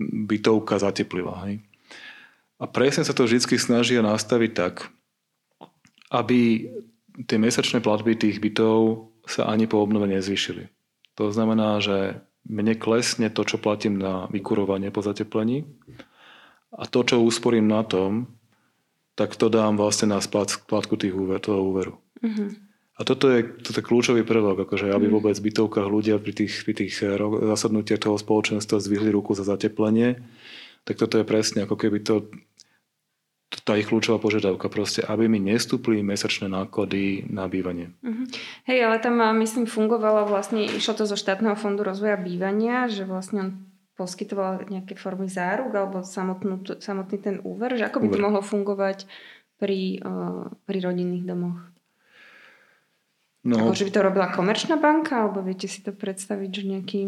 [0.00, 1.44] bytovka zateplila.
[1.44, 1.60] Hej.
[2.56, 4.88] A presne sa to vždy snažia nastaviť tak,
[6.08, 6.72] aby
[7.28, 10.72] tie mesačné platby tých bytov sa ani po obnove nezvýšili.
[11.20, 15.68] To znamená, že mne klesne to, čo platím na vykurovanie po zateplení
[16.72, 18.32] a to, čo usporím na tom,
[19.12, 22.00] tak to dám vlastne na splátku tých úver, toho úveru.
[22.24, 22.67] Mm-hmm.
[22.98, 25.14] A toto je, toto je kľúčový prvok, akože aby mm.
[25.14, 27.14] vôbec v bytovkách ľudia pri tých, pri tých eh,
[27.54, 30.18] zasadnutiach toho spoločenstva zvihli ruku za zateplenie,
[30.82, 32.26] tak toto je presne ako keby to,
[33.62, 37.94] tá ich kľúčová požiadavka proste, aby mi nestúpli mesačné náklady na bývanie.
[38.02, 38.26] Mm-hmm.
[38.66, 43.38] Hej, ale tam myslím fungovalo vlastne, išlo to zo štátneho fondu rozvoja bývania, že vlastne
[43.40, 43.50] on
[43.98, 48.14] poskytoval nejaké formy záruk alebo samotnú, samotný ten úver, že ako by úver.
[48.14, 48.98] to mohlo fungovať
[49.58, 51.58] pri, uh, pri rodinných domoch?
[53.46, 53.70] No.
[53.70, 57.02] Ako, že by to robila komerčná banka, alebo viete si to predstaviť, že nejaký,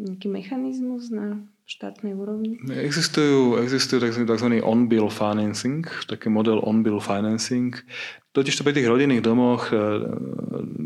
[0.00, 2.62] nejaký mechanizmus na štátnej úrovni?
[2.64, 4.62] Existujú, existujú tzv.
[4.62, 7.74] on-bill financing, taký model on-bill financing.
[8.30, 9.76] Totiž to pri tých rodinných domoch e,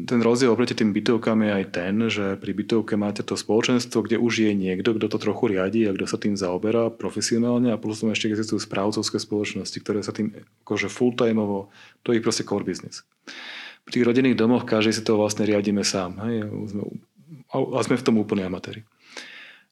[0.06, 4.16] ten rozdiel oproti tým bytovkám je aj ten, že pri bytovke máte to spoločenstvo, kde
[4.22, 8.14] už je niekto, kto to trochu riadi a kto sa tým zaoberá profesionálne a potom
[8.14, 10.32] ešte existujú správcovské spoločnosti, ktoré sa tým
[10.64, 11.74] akože full-timeovo,
[12.06, 13.02] to je ich proste core business
[13.90, 16.22] v tých rodinných domoch každý si to vlastne riadíme sám.
[16.22, 16.46] Hej?
[17.50, 18.86] A sme v tom úplne amatéri.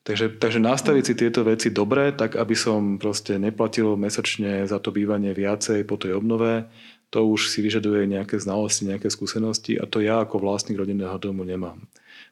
[0.02, 4.90] Takže, takže nastaviť si tieto veci dobre, tak aby som proste neplatil mesačne za to
[4.90, 6.66] bývanie viacej po tej obnove,
[7.12, 11.44] to už si vyžaduje nejaké znalosti, nejaké skúsenosti a to ja ako vlastník rodinného domu
[11.44, 11.84] nemám.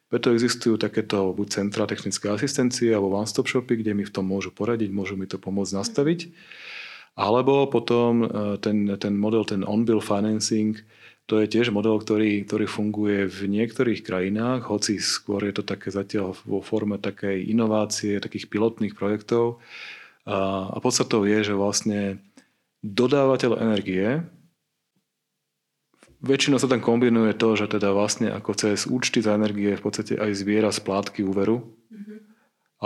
[0.09, 4.49] Preto existujú takéto buď centra technické asistencie alebo one-stop shopy, kde mi v tom môžu
[4.49, 6.31] poradiť, môžu mi to pomôcť nastaviť.
[7.17, 8.27] Alebo potom e,
[8.61, 10.77] ten, ten model, ten on-bill financing,
[11.27, 15.91] to je tiež model, ktorý, ktorý funguje v niektorých krajinách, hoci skôr je to také
[15.91, 19.59] zatiaľ vo forme takej inovácie, takých pilotných projektov.
[20.23, 22.23] A, a podstatou je, že vlastne
[22.79, 24.23] dodávateľ energie,
[26.23, 30.15] väčšinou sa tam kombinuje to, že teda vlastne ako cez účty za energie v podstate
[30.15, 31.59] aj zbiera splátky úveru,
[31.91, 32.19] mm-hmm.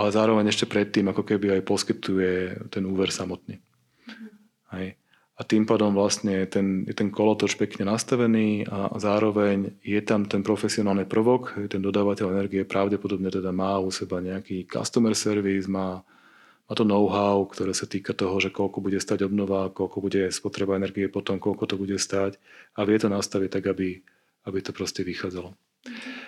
[0.02, 2.34] ale zároveň ešte predtým ako keby aj poskytuje
[2.74, 3.62] ten úver samotný.
[3.62, 4.30] Mm-hmm.
[4.74, 5.01] Hej
[5.42, 10.38] a tým pádom vlastne ten, je ten kolotoč pekne nastavený a zároveň je tam ten
[10.38, 16.06] profesionálny prvok, ten dodávateľ energie pravdepodobne teda má u seba nejaký customer service, má,
[16.70, 20.78] má to know-how, ktoré sa týka toho, že koľko bude stať obnova, koľko bude spotreba
[20.78, 22.38] energie potom, koľko to bude stať
[22.78, 23.98] a vie to nastaviť tak, aby,
[24.46, 25.50] aby to proste vychádzalo.
[25.50, 26.21] Mm-hmm.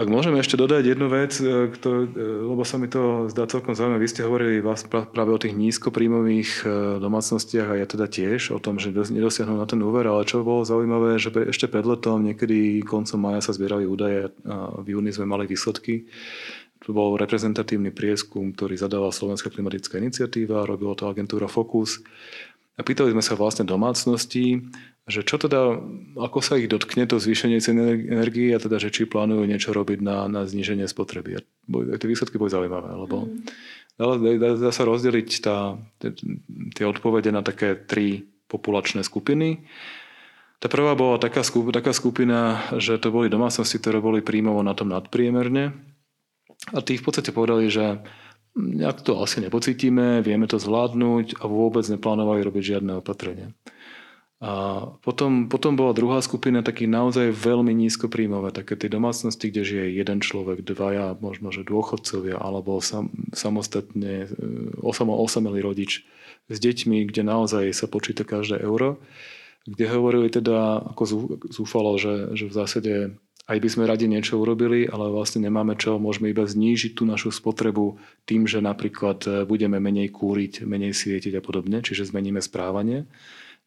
[0.00, 3.76] Ak môžeme ešte dodať jednu vec, e, kto, e, lebo sa mi to zdá celkom
[3.76, 4.00] zaujímavé.
[4.00, 6.66] Vy ste hovorili vás práve o tých nízkopríjmových e,
[7.04, 10.64] domácnostiach a ja teda tiež o tom, že nedosiahnu na ten úver, ale čo bolo
[10.64, 15.28] zaujímavé, že ešte pred letom, niekedy koncom maja sa zbierali údaje a v júni sme
[15.28, 16.08] mali výsledky.
[16.88, 22.00] To bol reprezentatívny prieskum, ktorý zadávala Slovenská klimatická iniciatíva, robila to agentúra Focus.
[22.72, 24.64] A pýtali sme sa vlastne domácnosti,
[25.08, 25.80] že čo teda,
[26.20, 29.98] ako sa ich dotkne to zvýšenie ceny energie a teda, že či plánujú niečo robiť
[30.04, 31.40] na, na zníženie spotreby.
[31.66, 33.38] Tie výsledky boli zaujímavé, lebo mm.
[33.96, 34.06] dá,
[34.38, 35.80] dá, dá sa rozdeliť tá,
[36.76, 39.64] tie odpovede na také tri populačné skupiny.
[40.60, 41.40] Tá prvá bola taká,
[41.72, 45.72] taká skupina, že to boli domácnosti, ktoré boli príjmovo na tom nadpriemerne.
[46.76, 48.04] A tí v podstate povedali, že
[48.52, 53.56] nejak to asi nepocítime, vieme to zvládnuť a vôbec neplánovali robiť žiadne opatrenie.
[54.40, 60.00] A potom, potom bola druhá skupina takých naozaj veľmi nízkopríjmové, také tie domácnosti, kde žije
[60.00, 64.28] jeden človek, dvaja, možno že dôchodcovia, alebo sam, samostatne e,
[64.80, 66.08] osamo, osamelý rodič
[66.48, 68.96] s deťmi, kde naozaj sa počíta každé euro,
[69.68, 72.92] kde hovorili teda ako zúfalo, že, že v zásade
[73.44, 77.28] aj by sme radi niečo urobili, ale vlastne nemáme čo, môžeme iba znížiť tú našu
[77.28, 83.04] spotrebu tým, že napríklad e, budeme menej kúriť, menej svietiť a podobne, čiže zmeníme správanie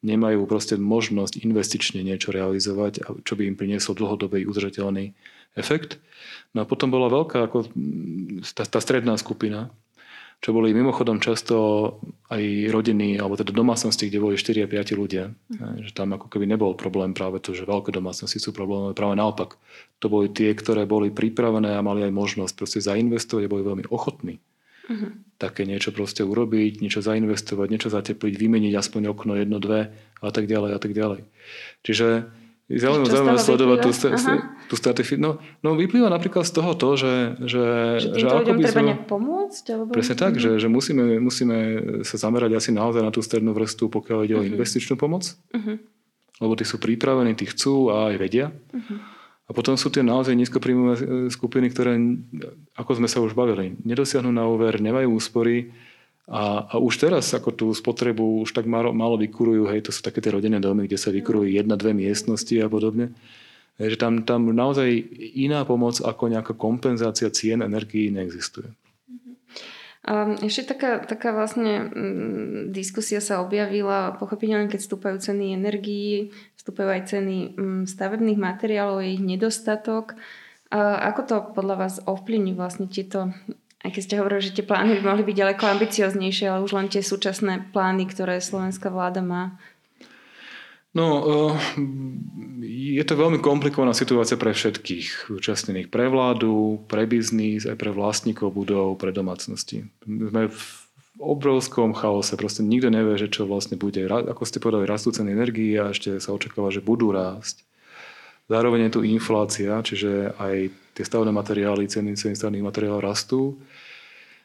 [0.03, 5.15] nemajú proste možnosť investične niečo realizovať, čo by im prinieslo dlhodobý udržateľný
[5.55, 5.97] efekt.
[6.53, 7.71] No a potom bola veľká, ako
[8.53, 9.73] tá, tá stredná skupina,
[10.43, 11.55] čo boli mimochodom často
[12.27, 15.31] aj rodiny, alebo teda domácnosti, kde boli 4 a 5 ľudia.
[15.31, 15.87] Mm.
[15.87, 18.91] Že tam ako keby nebol problém práve to, že veľké domácnosti sú problémové.
[18.91, 19.55] Práve naopak.
[20.03, 23.87] To boli tie, ktoré boli pripravené a mali aj možnosť proste zainvestovať a boli veľmi
[23.87, 24.43] ochotní.
[24.89, 25.23] Mm.
[25.39, 30.47] Také niečo proste urobiť, niečo zainvestovať, niečo zatepliť, vymeniť aspoň okno jedno, dve a tak
[30.47, 31.27] ďalej a tak ďalej.
[31.83, 32.07] Čiže
[32.63, 33.91] Zaujímavé, zaujímavé sledovať tú,
[34.71, 35.19] tú strategiu.
[35.19, 37.35] No, no vyplýva napríklad z toho to, že...
[37.43, 37.63] Že,
[37.99, 39.63] že že ľuďom treba nejak pomôcť?
[39.75, 39.91] Alebo...
[39.91, 41.57] Presne tak, že, že musíme, musíme
[42.07, 44.39] sa zamerať asi naozaj na tú strednú vrstvu, pokiaľ ide mm-hmm.
[44.39, 44.53] o mhm.
[44.55, 45.35] investičnú pomoc.
[45.51, 45.75] Mm-hmm.
[46.39, 48.47] Lebo tí sú pripravení, tí chcú a aj vedia.
[48.71, 48.97] Mm-hmm.
[49.43, 51.99] A potom sú tie naozaj nízkopríjmové skupiny, ktoré,
[52.79, 55.75] ako sme sa už bavili, nedosiahnu na úver, nemajú úspory,
[56.23, 59.99] a, a už teraz ako tú spotrebu už tak málo, málo vykurujú, hej, to sú
[59.99, 63.11] také tie rodinné domy, kde sa vykurujú jedna, dve miestnosti a podobne.
[63.75, 64.87] Že tam, tam naozaj
[65.35, 68.71] iná pomoc ako nejaká kompenzácia cien energií neexistuje.
[70.03, 76.89] Um, ešte taká, taká vlastne um, diskusia sa objavila, pochopiteľne, keď stúpajú ceny energií, vstúpajú
[76.95, 80.15] aj ceny um, stavebných materiálov, je ich nedostatok.
[80.73, 83.29] Ako to podľa vás ovplyvní vlastne tieto
[83.83, 86.87] aj keď ste hovorili, že tie plány by mohli byť ďaleko ambicioznejšie, ale už len
[86.87, 89.59] tie súčasné plány, ktoré slovenská vláda má.
[90.95, 91.53] No, eh,
[92.63, 95.91] je to veľmi komplikovaná situácia pre všetkých účastnených.
[95.91, 99.89] Pre vládu, pre biznis, aj pre vlastníkov budov, pre domácnosti.
[100.05, 100.82] Sme v
[101.23, 102.35] obrovskom chaose.
[102.35, 104.03] Proste nikto nevie, že čo vlastne bude.
[104.03, 107.63] Ako ste povedali, rastú ceny energii a ešte sa očakáva, že budú rásť.
[108.51, 110.55] Zároveň je tu inflácia, čiže aj
[110.93, 113.55] tie stavné materiály, ceny, ceny stavných materiálov rastú.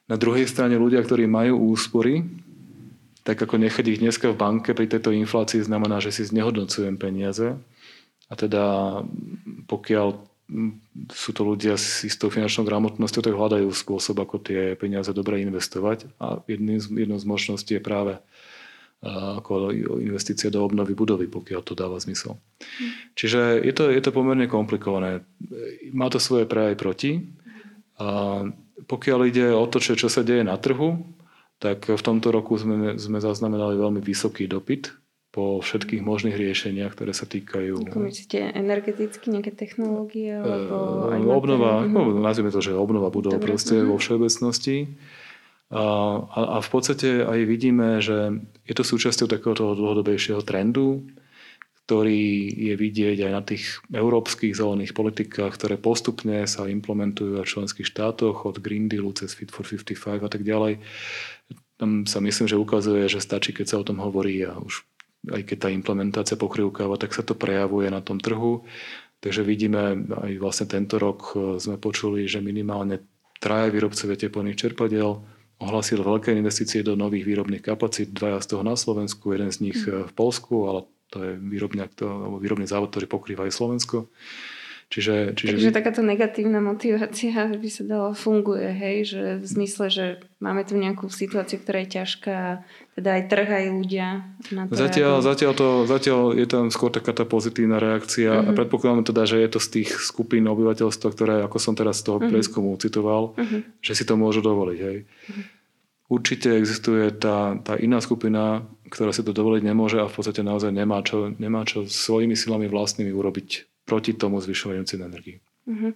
[0.06, 2.22] Na druhej strane ľudia, ktorí majú úspory,
[3.26, 7.58] tak ako nechať ich dneska v banke pri tejto inflácii znamená, že si znehodnocujem peniaze.
[8.28, 8.64] A teda
[9.68, 10.27] pokiaľ
[11.12, 16.08] sú to ľudia s istou finančnou gramotnosťou, tak hľadajú spôsob, ako tie peniaze dobre investovať.
[16.16, 18.16] A jedným z, jednou z možností je práve
[19.04, 19.70] ako
[20.02, 22.34] investícia do obnovy budovy, pokiaľ to dáva zmysel.
[22.58, 22.90] Mm.
[23.14, 25.22] Čiže je to, je to pomerne komplikované.
[25.94, 27.30] Má to svoje pre aj proti.
[28.02, 28.42] A
[28.90, 30.98] pokiaľ ide o to, čo, čo sa deje na trhu,
[31.62, 34.90] tak v tomto roku sme, sme zaznamenali veľmi vysoký dopyt
[35.38, 37.94] po všetkých možných riešeniach, ktoré sa týkajú...
[37.94, 40.34] Ako myslíte, energeticky nejaké technológie?
[40.34, 44.98] Alebo aj obnova, no, nazvime to, že obnova budov proste vo všeobecnosti.
[45.70, 45.84] A,
[46.26, 48.34] a v podstate aj vidíme, že
[48.66, 51.06] je to súčasťou takéhoto dlhodobejšieho trendu,
[51.86, 57.86] ktorý je vidieť aj na tých európskych zelených politikách, ktoré postupne sa implementujú v členských
[57.86, 60.82] štátoch od Green Dealu cez Fit for 55 a tak ďalej.
[61.78, 64.82] Tam sa myslím, že ukazuje, že stačí, keď sa o tom hovorí a už
[65.26, 68.62] aj keď tá implementácia pokrývkáva, tak sa to prejavuje na tom trhu.
[69.18, 73.02] Takže vidíme, aj vlastne tento rok sme počuli, že minimálne
[73.42, 75.18] traja výrobcovia teplných čerpadiel
[75.58, 79.78] ohlasil veľké investície do nových výrobných kapacít, dvaja z toho na Slovensku, jeden z nich
[79.82, 80.06] mm.
[80.06, 81.98] v Polsku, ale to je výrobňa,
[82.38, 84.06] výrobný závod, ktorý pokrýva aj Slovensko.
[84.88, 90.06] Čiže, čiže Takže takáto negatívna motivácia by sa dala funguje, hej, že v zmysle, že
[90.40, 92.64] máme tu nejakú situáciu, ktorá je ťažká,
[92.96, 94.08] teda aj trh, aj ľudia.
[94.48, 98.48] Na to zatiaľ, zatiaľ, to, zatiaľ je tam skôr taká tá pozitívna reakcia uh-huh.
[98.48, 98.56] a mhm.
[98.56, 102.24] predpokladám teda, že je to z tých skupín obyvateľstva, ktoré, ako som teraz z toho
[102.24, 102.32] uh-huh.
[102.32, 103.60] prieskumu citoval, uh-huh.
[103.84, 104.78] že si to môžu dovoliť.
[104.80, 104.98] Hej.
[105.04, 105.44] Uh-huh.
[106.08, 110.72] Určite existuje tá, tá iná skupina, ktorá si to dovoliť nemôže a v podstate naozaj
[110.72, 115.40] nemá čo, nemá čo svojimi silami vlastnými urobiť proti tomu zvyšovaniu cien energii.
[115.68, 115.92] Uh-huh.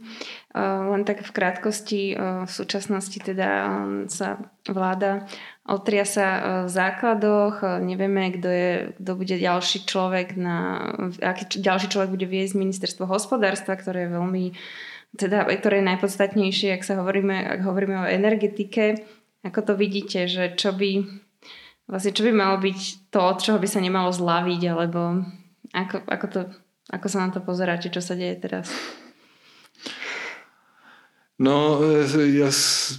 [0.52, 4.36] Uh, len tak v krátkosti, uh, v súčasnosti teda um, sa
[4.68, 5.24] vláda
[5.64, 10.92] otria sa uh, v základoch, nevieme, kto, je, kto bude ďalší človek, na,
[11.24, 14.44] aký ďalší človek bude viesť ministerstvo hospodárstva, ktoré je veľmi,
[15.16, 19.00] teda, ktoré je najpodstatnejšie, ak sa hovoríme, ak hovoríme o energetike.
[19.40, 21.00] Ako to vidíte, že čo by,
[21.88, 25.24] vlastne čo by malo byť to, od čoho by sa nemalo zlaviť, alebo
[25.72, 26.40] ako, ako to
[26.90, 28.72] ako sa na to pozeráte, čo sa deje teraz?
[31.38, 31.82] No,
[32.16, 32.98] ja s,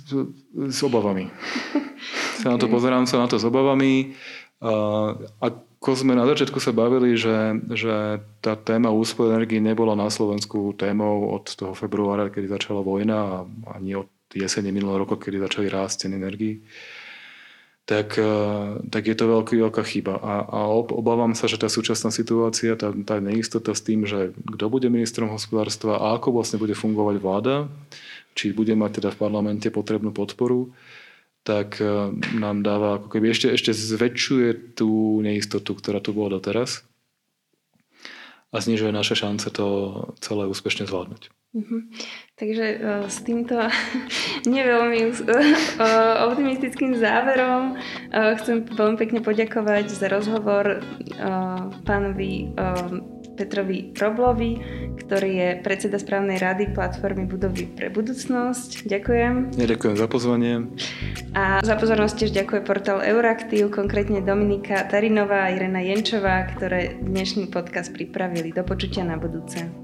[0.54, 1.32] s obavami.
[2.44, 4.20] Sa na to pozerám, sa na to s obavami.
[4.60, 10.12] A, ako sme na začiatku sa bavili, že, že tá téma úspor energii nebola na
[10.12, 13.36] Slovensku témou od toho februára, kedy začala vojna a
[13.80, 16.68] ani od jesene minulého roku, kedy začali rásť ceny energii
[17.84, 20.16] tak, eh, tak je to veľký, veľká chyba.
[20.16, 24.72] A, a obávam sa, že tá súčasná situácia, tá, tá neistota s tým, že kto
[24.72, 27.56] bude ministrom hospodárstva a ako vlastne bude fungovať vláda,
[28.40, 30.72] či bude mať teda v parlamente potrebnú podporu,
[31.44, 36.88] tak eh, nám dáva ako keby ešte, ešte zväčšuje tú neistotu, ktorá tu bola doteraz.
[38.54, 39.68] A znižuje naše šance to
[40.22, 41.34] celé úspešne zvládnuť.
[41.54, 41.82] Uh-huh.
[42.38, 43.58] Takže uh, s týmto
[44.50, 45.14] neveľmi uh,
[46.30, 47.78] optimistickým záverom
[48.14, 50.86] chcem veľmi pekne poďakovať za rozhovor
[51.86, 52.54] pánovi
[53.34, 54.52] Petrovi Roblovi,
[55.04, 58.86] ktorý je predseda správnej rady platformy Budovy pre budúcnosť.
[58.88, 59.58] Ďakujem.
[59.58, 60.54] Ja ďakujem za pozvanie.
[61.34, 67.50] A za pozornosť tiež ďakuje portál Euraktiv, konkrétne Dominika Tarinová a Irena Jenčová, ktoré dnešný
[67.50, 68.56] podcast pripravili.
[68.56, 69.83] Do počutia na budúce.